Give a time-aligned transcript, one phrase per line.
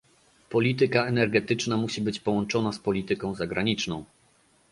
[0.49, 4.05] Polityka energetyczna musi być połączona z polityką zagraniczną